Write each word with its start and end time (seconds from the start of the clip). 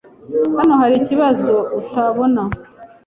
Hano 0.57 0.73
hari 0.81 0.95
ikibazo 0.97 1.53
utabona. 1.79 2.41